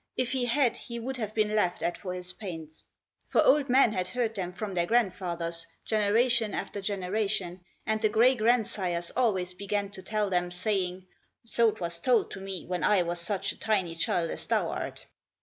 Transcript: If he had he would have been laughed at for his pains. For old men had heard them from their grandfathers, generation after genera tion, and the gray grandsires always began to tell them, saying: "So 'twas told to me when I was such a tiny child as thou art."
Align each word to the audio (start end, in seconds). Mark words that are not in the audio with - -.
If 0.17 0.31
he 0.31 0.45
had 0.45 0.77
he 0.77 0.97
would 0.97 1.17
have 1.17 1.35
been 1.35 1.55
laughed 1.55 1.83
at 1.83 1.95
for 1.95 2.15
his 2.15 2.33
pains. 2.33 2.85
For 3.27 3.45
old 3.45 3.69
men 3.69 3.93
had 3.93 4.07
heard 4.07 4.33
them 4.33 4.51
from 4.51 4.73
their 4.73 4.87
grandfathers, 4.87 5.67
generation 5.85 6.55
after 6.55 6.81
genera 6.81 7.27
tion, 7.27 7.63
and 7.85 8.01
the 8.01 8.09
gray 8.09 8.33
grandsires 8.33 9.11
always 9.15 9.53
began 9.53 9.91
to 9.91 10.01
tell 10.01 10.31
them, 10.31 10.49
saying: 10.49 11.05
"So 11.45 11.69
'twas 11.69 11.99
told 11.99 12.31
to 12.31 12.41
me 12.41 12.65
when 12.65 12.83
I 12.83 13.03
was 13.03 13.19
such 13.21 13.51
a 13.51 13.59
tiny 13.59 13.93
child 13.95 14.31
as 14.31 14.47
thou 14.47 14.69
art." 14.71 15.05